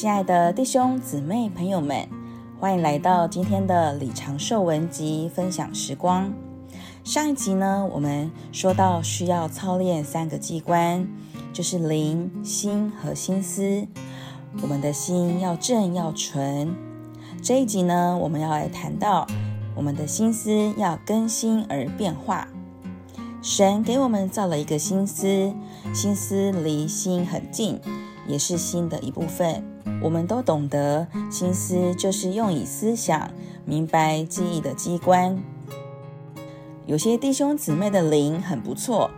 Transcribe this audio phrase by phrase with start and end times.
[0.00, 2.08] 亲爱的弟兄姊妹朋友们，
[2.60, 6.32] 欢迎来到今天的李长寿文集分享时光。
[7.02, 11.04] 上一集呢，我们说到需要操练三个机关，
[11.52, 13.88] 就是灵、心和心思。
[14.62, 16.72] 我们的心要正要纯。
[17.42, 19.26] 这一集呢，我们要来谈到
[19.74, 22.46] 我们的心思要更新而变化。
[23.42, 25.52] 神给我们造了一个心思，
[25.92, 27.80] 心思离心很近，
[28.28, 29.64] 也是心的一部分。
[30.00, 33.28] 我们都懂得，心思就是用以思想、
[33.64, 35.36] 明白、记忆的机关。
[36.86, 39.10] 有些弟兄姊妹的灵很不错，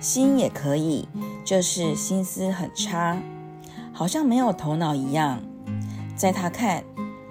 [0.00, 1.08] 心也可以，
[1.44, 3.18] 就是心思很差，
[3.92, 5.40] 好像没有头脑一样。
[6.16, 6.82] 在他看，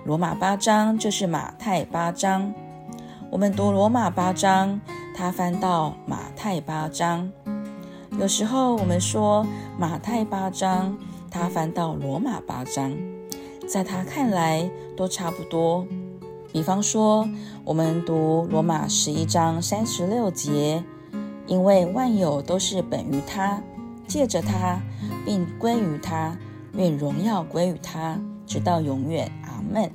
[0.06, 2.54] 罗马八章就是马太八章。
[3.30, 4.80] 我们读罗马八章，
[5.16, 7.30] 他翻到马太八章。
[8.20, 9.46] 有时候我们说
[9.78, 10.98] 马太八章，
[11.36, 12.98] 他翻到罗马八章，
[13.68, 15.86] 在他看来都差不多。
[16.54, 17.28] 比方说，
[17.66, 20.82] 我们读罗马十一章三十六节，
[21.46, 23.62] 因为万有都是本于他，
[24.08, 24.80] 借着他，
[25.26, 26.38] 并归于他，
[26.72, 29.30] 愿荣耀归于他，直到永远。
[29.44, 29.92] 阿门。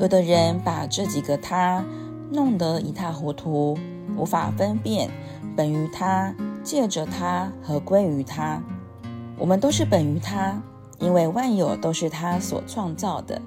[0.00, 1.84] 有的人把这几个他
[2.32, 3.78] 弄得一塌糊涂，
[4.16, 5.08] 无法分辨
[5.56, 8.60] 本于他、借着他和归于他。
[9.38, 10.62] 我们都是本于他，
[10.98, 13.40] 因为万有都是他所创造的。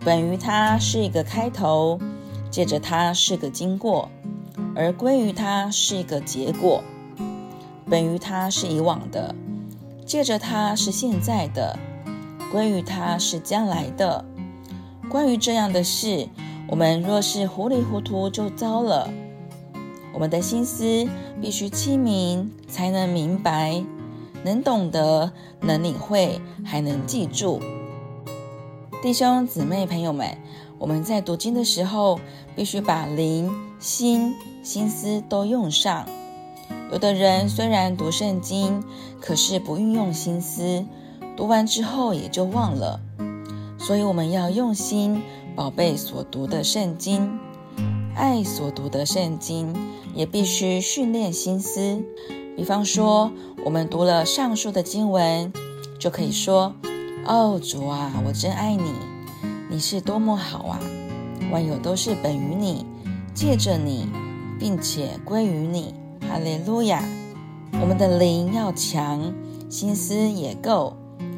[0.00, 1.98] 本于他是一个开头，
[2.50, 4.08] 借着他是个经过，
[4.74, 6.82] 而归于他是一个结果。
[7.90, 9.34] 本于他是以往的，
[10.04, 11.78] 借着他是现在的，
[12.52, 14.24] 归于他是将来的。
[15.08, 16.28] 关于这样的事，
[16.68, 19.10] 我们若是糊里糊涂就糟了。
[20.12, 21.08] 我们的心思
[21.40, 23.82] 必须清明，才能明白，
[24.44, 27.60] 能懂得，能领会，还能记住。
[29.02, 30.36] 弟兄姊妹朋友们，
[30.78, 32.18] 我们在读经的时候，
[32.56, 36.06] 必须把灵、心、心思都用上。
[36.90, 38.82] 有的人虽然读圣经，
[39.20, 40.84] 可是不运用心思，
[41.36, 43.00] 读完之后也就忘了。
[43.78, 45.22] 所以我们要用心
[45.54, 47.38] 宝贝所读的圣经，
[48.16, 49.74] 爱所读的圣经，
[50.14, 52.02] 也必须训练心思。
[52.58, 53.30] 比方说，
[53.64, 55.52] 我们读了上述的经文，
[55.96, 56.74] 就可以说。
[57.24, 58.94] 哦，主啊，我真爱你，
[59.70, 60.80] 你是多么好啊！
[61.52, 62.84] 万有都是本于你，
[63.32, 64.08] 借着你，
[64.58, 65.94] 并且归于你。
[66.28, 67.00] 哈利路亚！
[67.80, 69.32] 我们的灵要强，
[69.70, 70.96] 心思也够，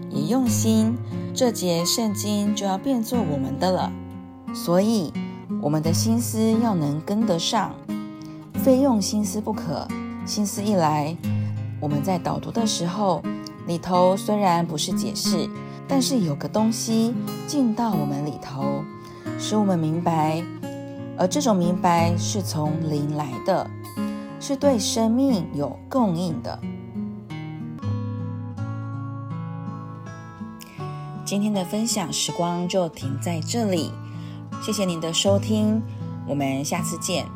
[0.08, 0.96] 也用心，
[1.34, 3.92] 这节圣经就要变作我们的了。
[4.54, 5.12] 所以，
[5.60, 7.74] 我们的心思要能跟得上，
[8.54, 9.86] 非用心思不可。
[10.30, 11.16] 心思一来，
[11.80, 13.20] 我们在导读的时候，
[13.66, 15.50] 里头虽然不是解释。
[15.88, 17.12] 但是有个东西
[17.48, 18.84] 进到我们里头，
[19.40, 20.40] 使我们明白，
[21.18, 23.68] 而这种明白是从灵来的，
[24.38, 26.56] 是对生命有供应的。
[31.24, 33.90] 今天的分享时光就停在这里，
[34.62, 35.82] 谢谢您的收听，
[36.24, 37.26] 我们下次见。